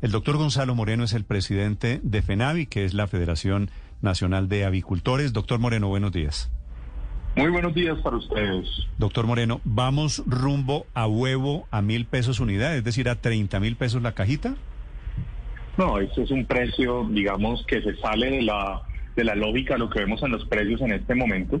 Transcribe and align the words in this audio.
El 0.00 0.12
doctor 0.12 0.36
Gonzalo 0.36 0.76
Moreno 0.76 1.02
es 1.02 1.12
el 1.12 1.24
presidente 1.24 1.98
de 2.04 2.22
FENAVI, 2.22 2.66
que 2.66 2.84
es 2.84 2.94
la 2.94 3.08
Federación 3.08 3.68
Nacional 4.00 4.48
de 4.48 4.64
Avicultores. 4.64 5.32
Doctor 5.32 5.58
Moreno, 5.58 5.88
buenos 5.88 6.12
días. 6.12 6.52
Muy 7.34 7.50
buenos 7.50 7.74
días 7.74 7.98
para 7.98 8.16
ustedes. 8.16 8.68
Doctor 8.96 9.26
Moreno, 9.26 9.60
¿vamos 9.64 10.22
rumbo 10.24 10.86
a 10.94 11.08
huevo 11.08 11.66
a 11.72 11.82
mil 11.82 12.06
pesos 12.06 12.38
unidad, 12.38 12.76
es 12.76 12.84
decir, 12.84 13.08
a 13.08 13.16
30 13.16 13.58
mil 13.58 13.74
pesos 13.74 14.00
la 14.00 14.12
cajita? 14.12 14.54
No, 15.76 15.98
eso 15.98 16.22
es 16.22 16.30
un 16.30 16.46
precio, 16.46 17.08
digamos, 17.10 17.66
que 17.66 17.82
se 17.82 17.96
sale 17.96 18.30
de 18.30 18.42
la, 18.42 18.82
de 19.16 19.24
la 19.24 19.34
lógica 19.34 19.74
de 19.74 19.80
lo 19.80 19.90
que 19.90 19.98
vemos 19.98 20.22
en 20.22 20.30
los 20.30 20.44
precios 20.46 20.80
en 20.80 20.92
este 20.92 21.16
momento. 21.16 21.60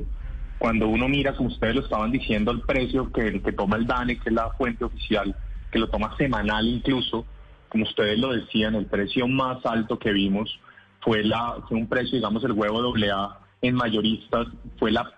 Cuando 0.58 0.86
uno 0.86 1.08
mira, 1.08 1.34
como 1.34 1.48
ustedes 1.48 1.74
lo 1.74 1.80
estaban 1.80 2.12
diciendo, 2.12 2.52
el 2.52 2.60
precio 2.60 3.10
que, 3.10 3.42
que 3.42 3.52
toma 3.52 3.76
el 3.78 3.86
DANE, 3.88 4.16
que 4.20 4.28
es 4.28 4.34
la 4.34 4.50
fuente 4.52 4.84
oficial, 4.84 5.34
que 5.72 5.80
lo 5.80 5.88
toma 5.88 6.16
semanal 6.16 6.68
incluso, 6.68 7.26
como 7.68 7.84
ustedes 7.84 8.18
lo 8.18 8.32
decían, 8.32 8.74
el 8.74 8.86
precio 8.86 9.26
más 9.28 9.64
alto 9.64 9.98
que 9.98 10.12
vimos 10.12 10.58
fue, 11.00 11.22
un 11.70 11.88
precio, 11.88 12.16
digamos, 12.16 12.42
el 12.44 12.52
huevo 12.52 12.94
AA 12.94 13.40
en 13.62 13.74
mayoristas, 13.74 14.46
fue 14.78 14.92
la, 14.92 15.12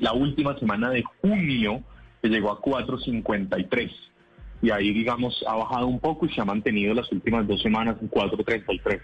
la 0.00 0.12
última 0.12 0.58
semana 0.58 0.90
de 0.90 1.02
junio 1.20 1.82
que 2.22 2.28
llegó 2.28 2.50
a 2.50 2.60
4.53 2.60 3.90
y 4.62 4.70
ahí, 4.70 4.92
digamos, 4.92 5.44
ha 5.46 5.54
bajado 5.54 5.86
un 5.86 6.00
poco 6.00 6.26
y 6.26 6.32
se 6.32 6.40
ha 6.40 6.44
mantenido 6.44 6.94
las 6.94 7.10
últimas 7.12 7.46
dos 7.46 7.60
semanas 7.62 7.96
en 8.00 8.10
4.33. 8.10 9.00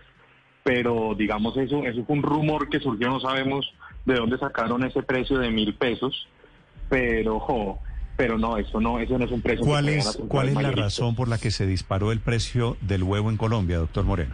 Pero, 0.64 1.14
digamos, 1.16 1.56
eso, 1.56 1.84
eso 1.84 2.04
fue 2.04 2.16
un 2.16 2.22
rumor 2.22 2.68
que 2.68 2.80
surgió, 2.80 3.08
no 3.08 3.20
sabemos 3.20 3.66
de 4.04 4.14
dónde 4.14 4.38
sacaron 4.38 4.84
ese 4.84 5.02
precio 5.02 5.38
de 5.38 5.50
mil 5.50 5.74
pesos, 5.74 6.26
pero, 6.88 7.40
jo, 7.40 7.78
pero 8.22 8.38
no, 8.38 8.56
eso 8.56 8.80
no, 8.80 9.00
eso 9.00 9.18
no 9.18 9.24
es 9.24 9.32
un 9.32 9.42
precio. 9.42 9.64
¿Cuál 9.64 9.88
es, 9.88 10.16
¿cuál 10.28 10.50
es 10.50 10.54
la 10.54 10.70
razón 10.70 11.16
por 11.16 11.26
la 11.26 11.38
que 11.38 11.50
se 11.50 11.66
disparó 11.66 12.12
el 12.12 12.20
precio 12.20 12.76
del 12.80 13.02
huevo 13.02 13.30
en 13.30 13.36
Colombia, 13.36 13.78
doctor 13.78 14.04
Moreno? 14.04 14.32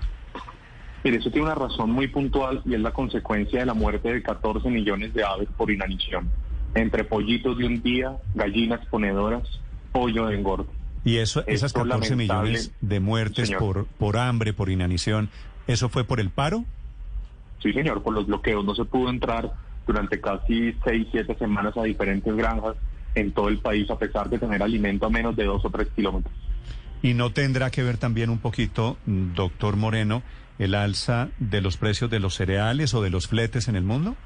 Mire, 1.03 1.17
eso 1.17 1.30
tiene 1.30 1.47
una 1.47 1.55
razón 1.55 1.92
muy 1.92 2.06
puntual 2.06 2.61
y 2.67 2.75
es 2.75 2.80
la 2.80 2.91
consecuencia 2.91 3.61
de 3.61 3.64
la 3.64 3.72
muerte 3.72 4.12
de 4.12 4.22
14 4.22 4.69
millones 4.69 5.14
de 5.14 5.25
aves 5.25 5.48
por 5.56 5.70
inanición, 5.70 6.28
entre 6.75 7.03
pollitos 7.05 7.56
de 7.56 7.64
un 7.64 7.80
día, 7.80 8.14
gallinas 8.34 8.84
ponedoras, 8.89 9.48
pollo 9.91 10.27
de 10.27 10.36
engorde. 10.36 10.69
Y 11.02 11.17
eso, 11.17 11.42
esas 11.47 11.73
14 11.73 12.14
millones 12.14 12.75
de 12.83 13.00
muertes 13.00 13.50
por, 13.52 13.86
por 13.86 14.19
hambre, 14.19 14.52
por 14.52 14.69
inanición, 14.69 15.30
¿eso 15.67 15.89
fue 15.89 16.05
por 16.05 16.20
el 16.20 16.28
paro? 16.28 16.67
Sí, 17.62 17.73
señor, 17.73 18.02
por 18.02 18.12
los 18.12 18.27
bloqueos. 18.27 18.67
No 18.67 18.75
se 18.75 18.84
pudo 18.84 19.08
entrar 19.08 19.50
durante 19.86 20.20
casi 20.20 20.75
6, 20.84 21.06
7 21.11 21.36
semanas 21.39 21.75
a 21.78 21.84
diferentes 21.84 22.36
granjas 22.36 22.77
en 23.20 23.33
todo 23.33 23.48
el 23.48 23.58
país, 23.58 23.91
a 23.91 23.98
pesar 23.98 24.28
de 24.28 24.38
tener 24.38 24.62
alimento 24.62 25.06
a 25.06 25.11
menos 25.11 25.36
de 25.36 25.44
2 25.44 25.64
o 25.64 25.70
3 25.70 25.88
kilómetros. 25.94 26.33
¿Y 27.02 27.14
no 27.14 27.30
tendrá 27.30 27.70
que 27.70 27.83
ver 27.83 27.97
también 27.97 28.30
un 28.30 28.38
poquito, 28.38 28.97
doctor 29.06 29.77
Moreno, 29.77 30.22
el 30.58 30.74
alza 30.74 31.28
de 31.39 31.61
los 31.61 31.77
precios 31.77 32.11
de 32.11 32.19
los 32.19 32.34
cereales 32.34 32.92
o 32.94 33.02
de 33.02 33.11
los 33.11 33.28
fletes 33.28 33.69
en 33.69 33.77
el 33.77 33.84
mundo? 33.84 34.16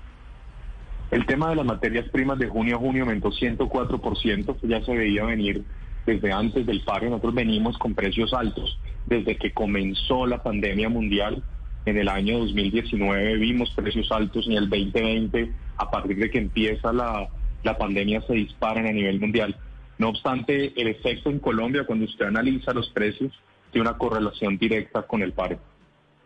El 1.10 1.26
tema 1.26 1.50
de 1.50 1.56
las 1.56 1.66
materias 1.66 2.08
primas 2.08 2.38
de 2.38 2.48
junio 2.48 2.76
a 2.76 2.78
junio 2.78 3.02
aumentó 3.02 3.30
104%, 3.30 4.56
ya 4.62 4.82
se 4.82 4.96
veía 4.96 5.24
venir 5.24 5.62
desde 6.06 6.32
antes 6.32 6.64
del 6.64 6.80
paro. 6.80 7.10
Nosotros 7.10 7.34
venimos 7.34 7.76
con 7.76 7.94
precios 7.94 8.32
altos 8.32 8.78
desde 9.06 9.36
que 9.36 9.52
comenzó 9.52 10.26
la 10.26 10.42
pandemia 10.42 10.88
mundial. 10.88 11.42
En 11.84 11.98
el 11.98 12.08
año 12.08 12.38
2019 12.38 13.36
vimos 13.36 13.70
precios 13.74 14.10
altos 14.10 14.46
y 14.46 14.52
en 14.52 14.62
el 14.62 14.70
2020, 14.70 15.52
a 15.76 15.90
partir 15.90 16.16
de 16.16 16.30
que 16.30 16.38
empieza 16.38 16.92
la, 16.94 17.28
la 17.62 17.76
pandemia, 17.76 18.22
se 18.22 18.34
disparan 18.34 18.86
a 18.86 18.92
nivel 18.92 19.20
mundial. 19.20 19.56
No 19.98 20.08
obstante, 20.08 20.72
el 20.80 20.88
efecto 20.88 21.30
en 21.30 21.38
Colombia, 21.38 21.84
cuando 21.84 22.04
usted 22.04 22.26
analiza 22.26 22.72
los 22.72 22.88
precios, 22.90 23.32
tiene 23.70 23.88
una 23.88 23.98
correlación 23.98 24.58
directa 24.58 25.02
con 25.02 25.22
el 25.22 25.32
paro. 25.32 25.58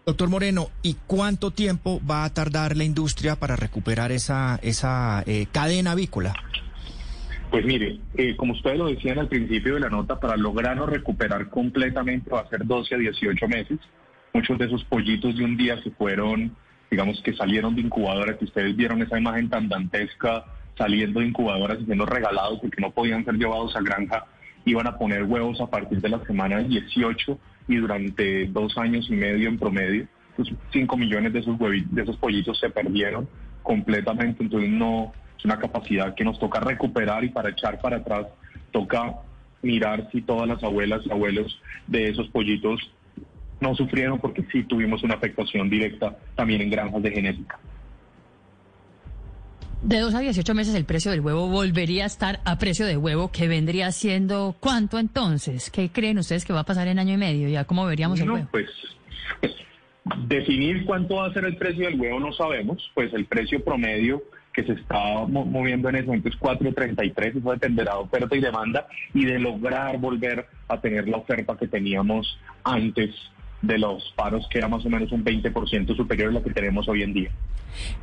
Doctor 0.06 0.28
Moreno, 0.28 0.68
¿y 0.82 0.96
cuánto 1.06 1.50
tiempo 1.50 2.00
va 2.08 2.24
a 2.24 2.32
tardar 2.32 2.76
la 2.76 2.84
industria 2.84 3.36
para 3.36 3.56
recuperar 3.56 4.12
esa, 4.12 4.58
esa 4.62 5.24
eh, 5.26 5.46
cadena 5.50 5.92
avícola? 5.92 6.32
Pues 7.50 7.64
mire, 7.64 7.98
eh, 8.16 8.36
como 8.36 8.52
ustedes 8.52 8.78
lo 8.78 8.86
decían 8.86 9.18
al 9.18 9.28
principio 9.28 9.74
de 9.74 9.80
la 9.80 9.88
nota, 9.88 10.18
para 10.20 10.36
lograrlo 10.36 10.86
recuperar 10.86 11.48
completamente 11.50 12.30
va 12.30 12.40
a 12.40 12.48
ser 12.48 12.64
12 12.64 12.94
a 12.94 12.98
18 12.98 13.48
meses. 13.48 13.78
Muchos 14.32 14.58
de 14.58 14.66
esos 14.66 14.84
pollitos 14.84 15.36
de 15.36 15.44
un 15.44 15.56
día 15.56 15.82
se 15.82 15.90
fueron, 15.90 16.54
digamos 16.90 17.20
que 17.22 17.34
salieron 17.34 17.74
de 17.74 17.82
incubadora, 17.82 18.36
que 18.38 18.44
ustedes 18.44 18.76
vieron 18.76 19.02
esa 19.02 19.18
imagen 19.18 19.48
tan 19.48 19.68
dantesca 19.68 20.44
saliendo 20.76 21.20
de 21.20 21.26
incubadoras 21.26 21.78
y 21.80 21.84
siendo 21.86 22.06
regalados 22.06 22.58
porque 22.60 22.80
no 22.80 22.90
podían 22.90 23.24
ser 23.24 23.34
llevados 23.34 23.74
a 23.76 23.80
granja, 23.80 24.24
iban 24.64 24.86
a 24.86 24.98
poner 24.98 25.24
huevos 25.24 25.60
a 25.60 25.66
partir 25.66 26.00
de 26.00 26.08
la 26.08 26.24
semana 26.24 26.58
18 26.58 27.38
y 27.68 27.76
durante 27.76 28.46
dos 28.46 28.76
años 28.78 29.06
y 29.08 29.14
medio 29.14 29.48
en 29.48 29.58
promedio, 29.58 30.06
pues 30.36 30.48
5 30.72 30.96
millones 30.96 31.32
de 31.32 31.40
esos, 31.40 31.58
de 31.58 32.02
esos 32.02 32.16
pollitos 32.16 32.58
se 32.58 32.70
perdieron 32.70 33.28
completamente, 33.62 34.42
entonces 34.42 34.70
no 34.70 35.12
es 35.36 35.44
una 35.44 35.58
capacidad 35.58 36.14
que 36.14 36.24
nos 36.24 36.38
toca 36.38 36.60
recuperar 36.60 37.24
y 37.24 37.30
para 37.30 37.50
echar 37.50 37.80
para 37.80 37.96
atrás 37.98 38.26
toca 38.70 39.14
mirar 39.62 40.08
si 40.12 40.22
todas 40.22 40.46
las 40.48 40.62
abuelas 40.62 41.00
y 41.04 41.10
abuelos 41.10 41.60
de 41.86 42.08
esos 42.08 42.28
pollitos 42.28 42.80
no 43.60 43.74
sufrieron 43.74 44.18
porque 44.18 44.44
sí 44.52 44.64
tuvimos 44.64 45.02
una 45.02 45.14
afectación 45.14 45.70
directa 45.70 46.16
también 46.34 46.60
en 46.60 46.70
granjas 46.70 47.02
de 47.02 47.10
genética. 47.10 47.58
De 49.86 50.00
2 50.00 50.14
a 50.16 50.18
18 50.18 50.52
meses 50.52 50.74
el 50.74 50.84
precio 50.84 51.12
del 51.12 51.20
huevo 51.20 51.46
volvería 51.46 52.02
a 52.02 52.06
estar 52.08 52.40
a 52.44 52.58
precio 52.58 52.86
de 52.86 52.96
huevo, 52.96 53.30
que 53.30 53.46
vendría 53.46 53.92
siendo 53.92 54.56
cuánto 54.58 54.98
entonces? 54.98 55.70
¿Qué 55.70 55.90
creen 55.90 56.18
ustedes 56.18 56.44
que 56.44 56.52
va 56.52 56.60
a 56.60 56.64
pasar 56.64 56.88
en 56.88 56.98
año 56.98 57.14
y 57.14 57.16
medio? 57.16 57.48
¿Ya 57.48 57.62
cómo 57.62 57.86
veríamos 57.86 58.18
el 58.18 58.28
huevo? 58.28 58.48
Pues 58.50 58.68
definir 60.26 60.84
cuánto 60.86 61.14
va 61.16 61.28
a 61.28 61.32
ser 61.32 61.44
el 61.44 61.56
precio 61.56 61.84
del 61.86 62.00
huevo 62.00 62.18
no 62.18 62.32
sabemos, 62.32 62.90
pues 62.94 63.14
el 63.14 63.26
precio 63.26 63.62
promedio 63.62 64.24
que 64.52 64.64
se 64.64 64.72
está 64.72 64.98
moviendo 65.28 65.88
en 65.88 65.96
ese 65.96 66.06
momento 66.06 66.30
es 66.30 66.36
4.33, 66.40 67.38
eso 67.38 67.52
dependerá 67.52 67.92
de 67.92 67.98
oferta 68.00 68.34
y 68.34 68.40
demanda 68.40 68.88
y 69.14 69.24
de 69.24 69.38
lograr 69.38 69.98
volver 69.98 70.48
a 70.66 70.80
tener 70.80 71.06
la 71.06 71.18
oferta 71.18 71.56
que 71.56 71.68
teníamos 71.68 72.40
antes 72.64 73.14
de 73.62 73.78
los 73.78 74.12
paros, 74.16 74.46
que 74.50 74.58
era 74.58 74.68
más 74.68 74.84
o 74.84 74.90
menos 74.90 75.10
un 75.12 75.24
20% 75.24 75.96
superior 75.96 76.28
a 76.28 76.32
lo 76.32 76.42
que 76.42 76.50
tenemos 76.50 76.88
hoy 76.88 77.02
en 77.02 77.12
día. 77.12 77.30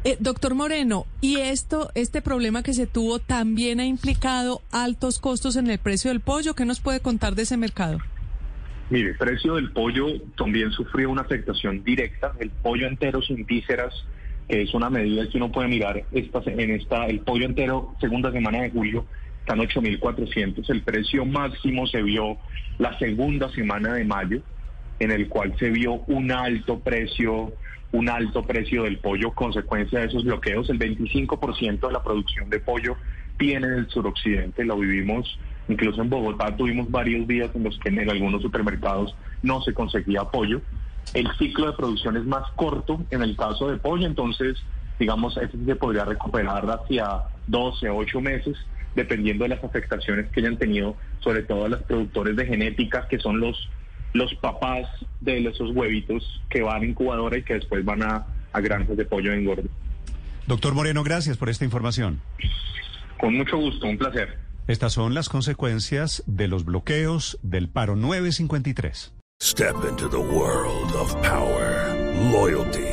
Eh, 0.04 0.18
doctor 0.20 0.56
Moreno, 0.56 1.06
¿y 1.22 1.38
esto, 1.38 1.90
este 1.96 2.22
problema 2.22 2.64
que 2.64 2.74
se 2.74 2.88
tuvo 2.88 3.20
también 3.20 3.80
ha 3.80 3.86
implicado 3.86 4.62
altos 4.72 5.20
costos 5.20 5.56
en 5.56 5.70
el 5.70 5.80
precio 5.80 6.12
del 6.12 6.20
pollo? 6.20 6.54
¿Qué 6.54 6.66
nos 6.66 6.80
puede 6.80 7.00
contar 7.00 7.36
de 7.36 7.44
ese 7.44 7.58
mercado? 7.58 8.00
Mire, 8.90 9.12
el 9.12 9.18
precio 9.18 9.56
del 9.56 9.72
pollo 9.72 10.08
también 10.38 10.72
sufrió 10.72 11.10
una 11.10 11.22
afectación 11.22 11.84
directa. 11.84 12.34
El 12.40 12.50
pollo 12.50 12.88
entero 12.88 13.22
sin 13.22 13.46
vísceras, 13.46 13.94
que 14.48 14.62
es 14.62 14.74
una 14.74 14.90
medida 14.90 15.28
que 15.30 15.38
uno 15.38 15.52
puede 15.52 15.68
mirar 15.68 16.04
esta, 16.12 16.42
en 16.46 16.72
esta, 16.72 17.06
el 17.06 17.22
pollo 17.22 17.46
entero, 17.46 17.96
segunda 18.00 18.32
semana 18.32 18.62
de 18.62 18.72
julio, 18.72 19.06
están 19.40 19.60
8.400. 19.60 20.70
El 20.70 20.84
precio 20.84 21.26
máximo 21.26 21.88
se 21.88 22.02
vio 22.02 22.38
la 22.78 22.98
segunda 23.00 23.50
semana 23.54 23.94
de 23.94 24.06
mayo, 24.06 24.42
en 25.00 25.12
el 25.12 25.28
cual 25.30 25.56
se 25.58 25.70
vio 25.70 26.04
un 26.08 26.32
alto 26.32 26.80
precio 26.80 27.54
un 27.94 28.10
alto 28.10 28.42
precio 28.42 28.84
del 28.84 28.98
pollo 28.98 29.32
consecuencia 29.34 30.00
de 30.00 30.08
esos 30.08 30.24
bloqueos. 30.24 30.68
El 30.70 30.80
25% 30.80 31.88
de 31.88 31.94
la 31.94 32.02
producción 32.02 32.50
de 32.50 32.60
pollo 32.60 32.98
viene 33.38 33.68
del 33.68 33.88
suroccidente, 33.88 34.66
lo 34.66 34.78
vivimos 34.78 35.40
incluso 35.68 36.02
en 36.02 36.10
Bogotá, 36.10 36.56
tuvimos 36.56 36.90
varios 36.92 37.28
días 37.28 37.50
en 37.56 37.64
los 37.64 37.80
que 37.80 37.90
en 37.90 38.10
algunos 38.10 38.42
supermercados 38.42 39.16
no 39.42 39.62
se 39.62 39.74
conseguía 39.74 40.26
pollo. 40.26 40.62
El 41.14 41.30
ciclo 41.38 41.68
de 41.68 41.78
producción 41.78 42.18
es 42.18 42.26
más 42.26 42.50
corto 42.56 43.06
en 43.12 43.22
el 43.22 43.38
caso 43.38 43.70
de 43.70 43.78
pollo, 43.78 44.08
entonces, 44.08 44.62
digamos, 45.00 45.38
ese 45.38 45.58
se 45.64 45.76
podría 45.76 46.06
recuperar 46.06 46.66
hacia 46.66 47.24
12, 47.48 47.90
8 47.90 48.22
meses, 48.22 48.58
dependiendo 48.96 49.44
de 49.44 49.50
las 49.50 49.64
afectaciones 49.64 50.30
que 50.32 50.42
hayan 50.42 50.58
tenido, 50.58 50.98
sobre 51.20 51.44
todo 51.44 51.68
los 51.68 51.84
productores 51.84 52.36
de 52.36 52.46
genética, 52.46 53.08
que 53.08 53.20
son 53.20 53.40
los 53.40 53.70
los 54.14 54.34
papás 54.36 54.88
de 55.22 55.40
esos 55.48 55.72
huevitos 55.76 56.42
que 56.50 56.62
van 56.62 56.84
a 56.84 56.86
incubadora 56.86 57.38
y 57.38 57.44
que 57.44 57.56
después 57.56 57.84
van 57.84 58.04
a, 58.04 58.26
a 58.52 58.62
granjas 58.62 58.96
de 58.96 59.06
pollo 59.06 59.34
engorde. 59.34 59.70
Doctor 60.48 60.74
Moreno, 60.74 61.04
gracias 61.04 61.38
por 61.38 61.50
esta 61.50 61.66
información. 61.66 62.22
Con 63.20 63.36
mucho 63.36 63.58
gusto, 63.58 63.88
un 63.88 63.98
placer. 63.98 64.38
Estas 64.68 64.94
son 64.94 65.14
las 65.14 65.30
consecuencias 65.30 66.24
de 66.26 66.48
los 66.48 66.66
bloqueos 66.66 67.40
del 67.42 67.70
paro 67.70 67.96
953. 67.96 69.14
Step 69.42 69.76
into 69.90 70.08
the 70.10 70.18
world 70.18 70.96
of 70.96 71.14
power, 71.22 71.94
loyalty, 72.32 72.93